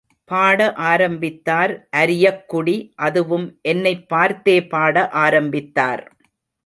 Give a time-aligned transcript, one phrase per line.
[0.29, 0.59] பாட
[0.85, 2.75] ஆரம்பித்தார் அரியக்குடி
[3.01, 6.03] அதுவும் என்னைப் பார்த்தே பாட ஆரம்பித்தார்.